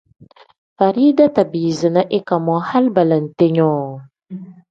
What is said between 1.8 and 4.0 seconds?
na ika moo hali belente nyoo.